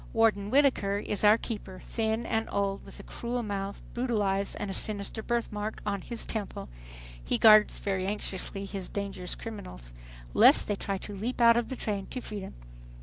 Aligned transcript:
Warden 0.13 0.49
Whittaker 0.49 0.97
is 0.97 1.23
our 1.23 1.37
keeper, 1.37 1.79
thin 1.79 2.25
and 2.25 2.49
old, 2.51 2.83
with 2.83 2.99
a 2.99 3.03
cruel 3.03 3.43
mouth, 3.43 3.83
brutal 3.93 4.23
eyes 4.23 4.55
and 4.55 4.71
a 4.71 4.73
sinister 4.73 5.21
birthmark 5.21 5.79
on 5.85 6.01
his 6.01 6.25
temple. 6.25 6.69
He 7.23 7.37
guards 7.37 7.77
very 7.77 8.07
anxiously 8.07 8.65
his 8.65 8.89
"dangerous 8.89 9.35
criminals" 9.35 9.93
lest 10.33 10.67
they 10.67 10.75
try 10.75 10.97
to 10.97 11.15
leap 11.15 11.39
out 11.39 11.55
of 11.55 11.69
the 11.69 11.75
train 11.75 12.07
to 12.07 12.19
freedom! 12.19 12.55